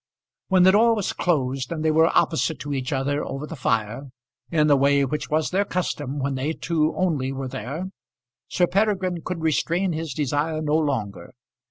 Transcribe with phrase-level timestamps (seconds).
[0.47, 4.07] When the door was closed, and they were opposite to each other over the fire,
[4.49, 7.89] in the way which was their custom when they two only were there,
[8.47, 11.35] Sir Peregrine could restrain his desire no longer.